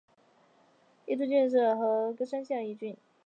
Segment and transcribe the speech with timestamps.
[1.05, 2.97] 伊都郡是和歌山县的一郡。